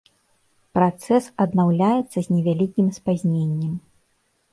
[0.77, 3.77] Працэс аднаўляецца з невялікім спазненнем.